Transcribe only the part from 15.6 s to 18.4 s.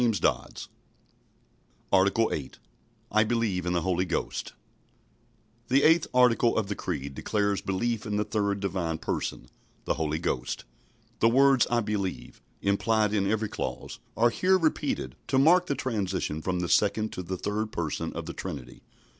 the transition from the Second to the Third Person of the